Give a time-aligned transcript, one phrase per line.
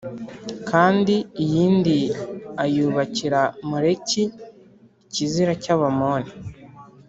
[0.69, 1.97] kandi iyindi
[2.63, 4.23] ayubakira Moleki
[5.05, 6.31] ikizira cy’Abamoni